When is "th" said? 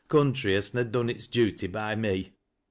0.01-0.09